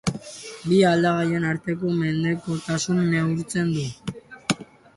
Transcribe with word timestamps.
Bi 0.69 0.77
aldagaien 0.91 1.45
arteko 1.49 1.93
mendekotasuna 1.99 3.07
neurtzen 3.13 3.73
du. 3.79 3.87